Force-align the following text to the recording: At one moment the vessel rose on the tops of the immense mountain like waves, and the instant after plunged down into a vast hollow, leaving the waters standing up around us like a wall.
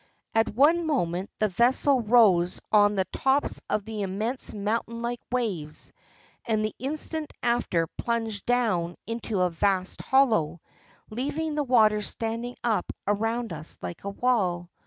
At 0.33 0.55
one 0.55 0.87
moment 0.87 1.29
the 1.37 1.47
vessel 1.47 2.01
rose 2.01 2.59
on 2.71 2.95
the 2.95 3.05
tops 3.13 3.61
of 3.69 3.85
the 3.85 4.01
immense 4.01 4.51
mountain 4.51 5.03
like 5.03 5.21
waves, 5.31 5.93
and 6.43 6.65
the 6.65 6.73
instant 6.79 7.31
after 7.43 7.85
plunged 7.85 8.47
down 8.47 8.95
into 9.05 9.41
a 9.41 9.51
vast 9.51 10.01
hollow, 10.01 10.59
leaving 11.11 11.53
the 11.53 11.63
waters 11.63 12.07
standing 12.07 12.55
up 12.63 12.91
around 13.05 13.53
us 13.53 13.77
like 13.83 14.03
a 14.03 14.09
wall. 14.09 14.71